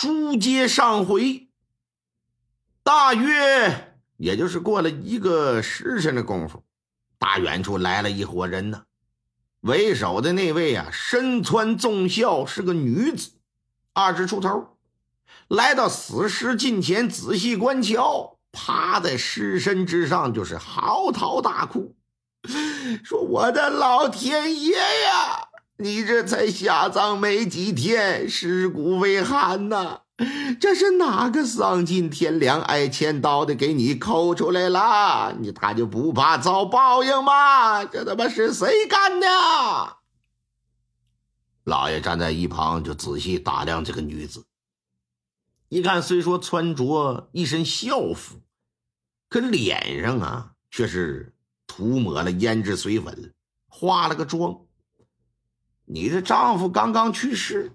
[0.00, 1.48] 书接上回，
[2.84, 6.62] 大约也就是过了一个时辰的功夫，
[7.18, 8.84] 大远处来了一伙人呢。
[9.62, 13.32] 为首的那位啊，身穿重孝，是个女子，
[13.92, 14.78] 二十出头，
[15.48, 21.96] 来到死尸近前，仔细观瞧，趴在尸身之上，就是嚎啕大哭，
[23.02, 25.47] 说：“我的老天爷呀！
[25.80, 30.00] 你这才下葬没几天，尸骨未寒呐！
[30.60, 35.36] 这是哪个丧尽天良、爱千刀的给你抠出来了？
[35.38, 37.84] 你他就不怕遭报应吗？
[37.84, 39.26] 这他妈是谁干的？
[41.62, 44.44] 老爷站在一旁就仔细打量这个女子，
[45.68, 48.40] 一看虽说穿着一身校服，
[49.28, 51.32] 可脸上啊却是
[51.68, 53.32] 涂抹了胭脂水粉，
[53.68, 54.62] 化了个妆。
[55.90, 57.72] 你的丈夫刚刚去世。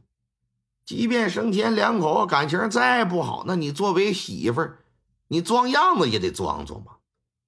[0.85, 4.79] 即便生前两口感情再不好，那你作为媳妇儿，
[5.27, 6.99] 你装样子也得装装吧。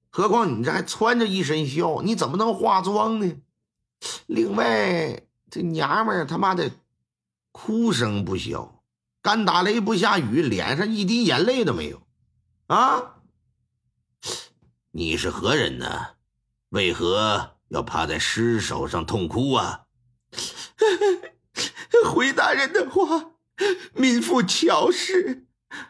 [0.10, 3.36] 何况你这还穿着一身孝，你怎么能化妆呢？
[4.26, 5.22] 另外，
[5.52, 6.72] 这娘们儿他妈的
[7.52, 8.82] 哭声不小，
[9.22, 12.02] 干打雷不下雨，脸上一滴眼泪都没有。
[12.68, 13.16] 啊，
[14.92, 16.08] 你是何人呢？
[16.70, 19.85] 为何要趴在尸首上痛哭啊？
[22.14, 23.32] 回大人的话，
[23.94, 25.46] 民妇乔氏，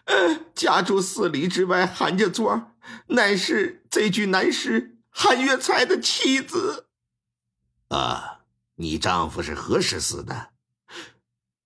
[0.06, 2.76] 呃，家住四里之外韩家庄，
[3.08, 6.88] 乃是这具男尸韩月才的妻子。
[7.90, 8.42] 啊，
[8.76, 10.52] 你丈夫是何时死的？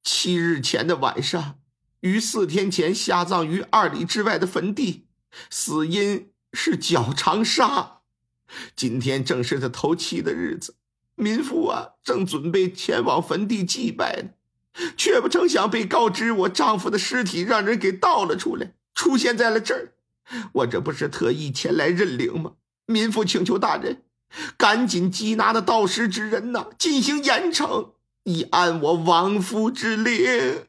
[0.04, 1.60] 七日前的晚上，
[2.00, 5.08] 于四天前下葬于二里之外的坟地，
[5.50, 8.02] 死因是脚长杀。
[8.76, 10.76] 今天正是他头七的日子，
[11.20, 14.30] 民妇啊，正准备前往坟地祭拜呢。
[14.96, 19.94] 却不成想被告知我丈夫的尸体让人给盗了出来，出现在了这儿。
[20.54, 22.54] 我这不是特意前来认领吗？
[22.86, 24.04] 民妇请求大人
[24.58, 27.90] 赶紧缉拿那盗尸之人呐，进行严惩，
[28.24, 30.64] 以安我亡夫之灵。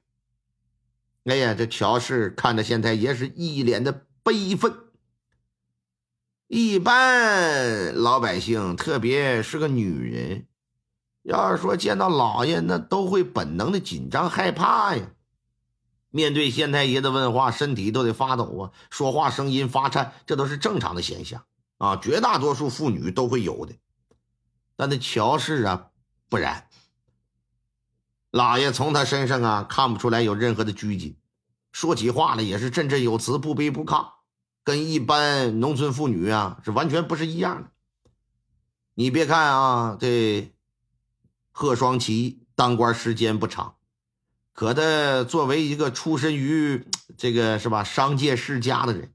[1.27, 4.75] 哎呀，这乔氏看着县太爷是一脸的悲愤。
[6.53, 10.49] 一般老百姓，特别是个女人。
[11.22, 15.10] 要是说见到老爷，那都会本能的紧张害怕呀。
[16.10, 21.44] 面对县太爷的问话，身体都得发抖啊，说话声音发颤，这都是正常的现象
[21.78, 23.77] 啊，绝大多数妇女都会有的。
[24.75, 25.91] 但那乔氏啊，
[26.28, 26.66] 不然。
[28.33, 31.16] 老爷从他身上啊看不出来有任何的拘谨，
[31.71, 34.09] 说起话来也是振振有词，不卑不亢，
[34.71, 37.71] 跟一般农村妇女啊是完全不是一样的。
[38.95, 40.53] 你别看啊，这。
[41.53, 43.75] 贺双奇当官时间不长，
[44.55, 46.87] 可他作为一个出身于
[47.19, 49.13] 这个是吧商界世家的人，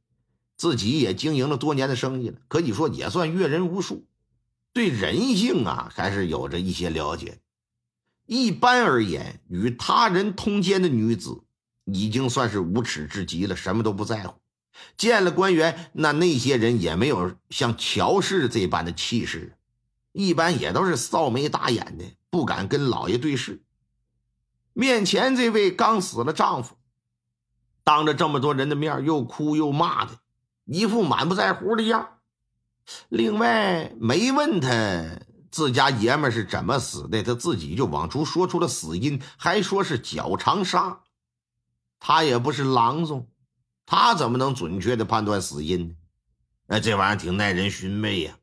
[0.55, 4.05] 自己也经营了多年的生意了，可以说也算阅人无数，
[4.73, 7.39] 对人性啊还是有着一些了解。
[8.27, 11.45] 一般而言，与他人通奸的女子
[11.85, 14.35] 已经算是无耻至极了，什么都不在乎。
[14.97, 19.57] 见了官员，那那些人也没有像乔氏这般的气势，
[20.11, 22.05] 一般也都是扫眉打眼的。
[22.29, 23.63] 不敢跟老爷对视。
[24.73, 26.75] 面前这位刚死了丈夫，
[27.85, 30.19] 当着这么多人的面又哭又骂的，
[30.65, 32.17] 一副满不在乎的样。
[33.07, 34.69] 另外，没问他
[35.49, 40.99] 自家爷们是怎么死的，他自己就往出说出了死因，还说是脚长沙。
[41.97, 43.29] 他也不是郎中，
[43.85, 45.95] 他怎么能准确的判断死因呢？
[46.67, 48.39] 哎，这玩意儿挺耐人寻味呀。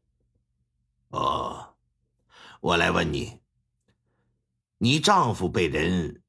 [1.08, 1.75] 哦，
[2.60, 3.41] 我来问你。
[4.78, 6.22] 你丈夫被人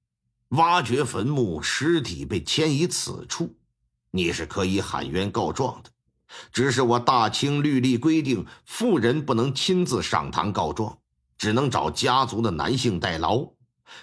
[0.49, 3.55] 挖掘坟墓，尸体被迁移此处，
[4.11, 5.91] 你是可以喊冤告状的。
[6.51, 10.97] 只是我大清律例规定，妇人不能亲自上堂告状，
[11.37, 13.47] 只能找家族的男性代劳。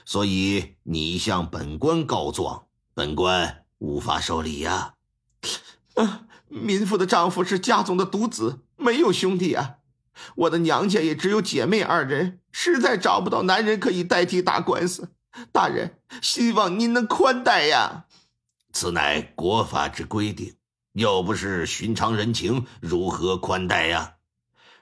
[0.04, 4.94] 所以你向本官告状，本官无法受理呀。
[6.49, 9.76] 民妇的丈夫是家中的独子，没有兄弟啊。
[10.35, 15.11] 我的娘家也只有姐妹二人，实在找不到男人可以代替打官司。
[15.52, 18.06] 大人，希望您能宽待呀。
[18.73, 20.55] 此乃国法之规定，
[20.93, 24.17] 又不是寻常人情，如何宽待呀？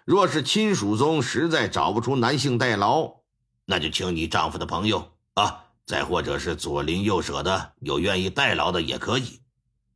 [0.05, 3.17] 若是亲属中实在找不出男性代劳，
[3.67, 9.43] 那就请你丈夫的朋友啊，再或者是左邻右舍的有愿意代劳的也可以。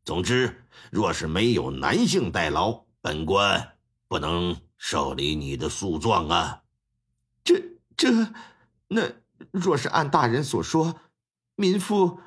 [0.04, 3.76] 总之，若是没有男性代劳，本官
[4.08, 4.56] 不能。
[4.84, 6.64] 受理你的诉状啊！
[7.44, 8.32] 这这，
[8.88, 9.12] 那
[9.52, 10.98] 若是按大人所说，
[11.54, 12.18] 民妇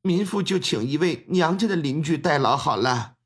[0.00, 3.16] 民妇就请一位娘家的邻居代劳好了。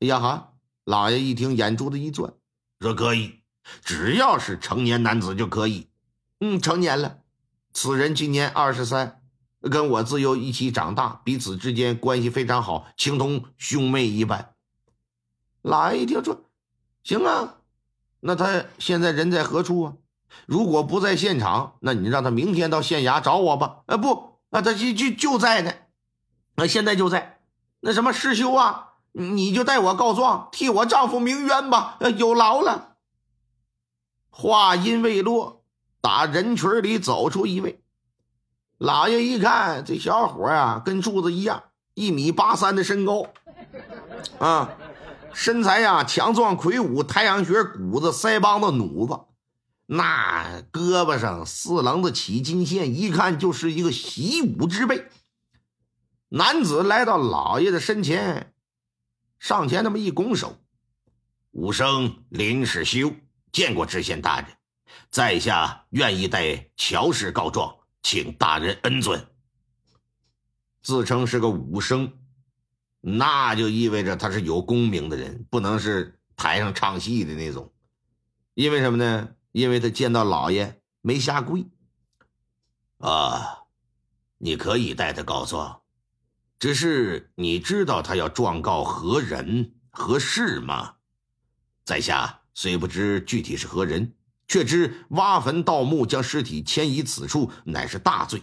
[0.00, 0.54] 哎呀哈！
[0.82, 2.34] 老爷一听，眼珠子一转，
[2.80, 3.42] 说可以，
[3.84, 5.88] 只要是成年男子就可以。
[6.40, 7.20] 嗯，成年了。
[7.72, 9.19] 此人今年二十三，
[9.60, 14.54] 跟我自幼一起长大，彼此之间关系非常好，情同兄妹一般。
[15.62, 16.44] 老爷一听说，
[17.02, 17.56] 行啊，
[18.20, 19.94] 那他现在人在何处啊？
[20.46, 23.82] 如果不在现场，那你让他明天到县衙找我吧。
[23.86, 25.72] 啊，不，那他就就就在呢，
[26.54, 27.40] 那现在就在。
[27.80, 31.96] 那什么师兄啊，你就代我告状，替我丈夫鸣冤吧。
[32.00, 32.96] 呃有劳了。
[34.28, 35.64] 话音未落，
[36.00, 37.82] 打人群里走出一位。
[38.80, 43.26] 老爷一看，这小伙啊，跟柱子一样，一米八三的身高，
[44.38, 44.70] 啊，
[45.34, 49.20] 身材呀强壮魁梧，太阳穴骨子，腮帮子弩子。
[49.84, 55.08] 那胳膊上四棱子起金线，一看就是一个习武之辈。
[56.30, 58.54] 男子来到老爷的身前，
[59.38, 60.56] 上前那么一拱手
[61.52, 63.12] ：“武生林世修，
[63.52, 64.48] 见过知县大人，
[65.10, 69.26] 在下愿意代乔氏告状，请大人恩准。”
[70.82, 72.12] 自称是个武生，
[73.00, 77.72] 那就意味着他是有功名的人，不能是台上唱戏的那种。
[78.54, 79.34] 因为什么呢？
[79.52, 81.66] 因为他见到老爷没下跪，
[82.98, 83.64] 啊，
[84.38, 85.82] 你可以代他告状，
[86.58, 90.96] 只是你知道他要状告何人何事吗？
[91.84, 94.14] 在下虽不知具体是何人，
[94.50, 98.42] 却知挖坟盗墓将尸体迁移此处乃是大罪，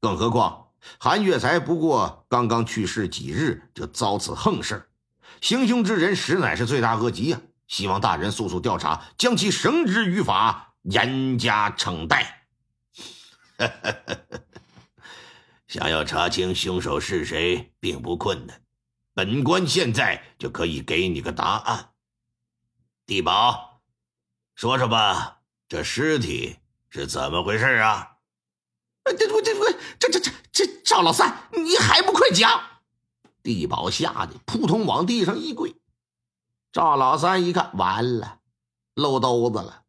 [0.00, 0.66] 更何况
[0.98, 4.88] 韩月才不过刚刚去世几日就遭此横事，
[5.40, 7.40] 行凶之人实乃是罪大恶极呀！
[7.68, 12.48] 希望大人速速调查，将其绳之于法，严加惩待。
[15.68, 18.60] 想要查清凶手是谁，并不困难。
[19.14, 21.90] 本官现在就可以给你个答案。
[23.06, 23.80] 地保，
[24.56, 26.56] 说说吧，这尸体
[26.90, 28.18] 是怎么回事啊？
[29.04, 29.54] 这这这
[29.98, 32.60] 这这这赵老三，你还不快讲！
[33.42, 35.74] 地保吓得扑通往地上一跪。
[36.72, 38.40] 赵老三一看，完了，
[38.94, 39.82] 漏兜子了，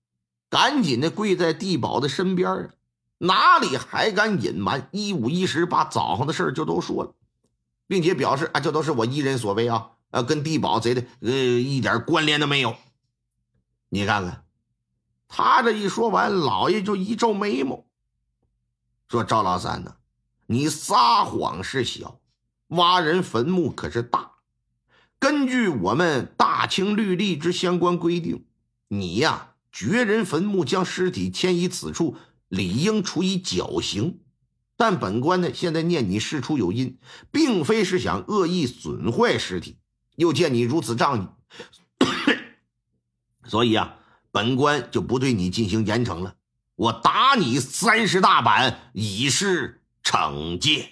[0.49, 2.69] 赶紧的跪在地保的身边
[3.17, 4.87] 哪里还敢隐瞒？
[4.91, 7.13] 一五一十把早上的事就都说了，
[7.87, 12.75] 并且表示啊，这都是我一人所为啊，啊，跟地保贼的呃一点关联都没有。
[13.89, 14.44] 你看看，
[15.27, 17.85] 他这一说完，老爷就一皱眉毛，
[19.09, 19.95] 说：“赵老三呢，
[20.45, 22.19] 你撒谎是小，
[22.67, 24.31] 挖人坟墓可是大。”
[25.17, 28.45] 根据我们大清律例之相关规定，
[28.89, 32.15] 你呀掘人坟墓，将尸体迁移此处，
[32.47, 34.19] 理应处以绞刑。
[34.77, 36.99] 但本官呢，现在念你事出有因，
[37.31, 39.79] 并非是想恶意损坏尸体，
[40.15, 41.27] 又见你如此仗义，
[43.47, 43.97] 所以啊，
[44.35, 46.35] 本官就不对你进行严惩了，
[46.75, 50.89] 我打你三十大板，以示惩戒。